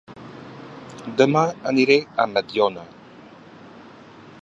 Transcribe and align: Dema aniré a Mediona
Dema 1.19 1.43
aniré 1.73 1.99
a 2.25 2.27
Mediona 2.35 2.89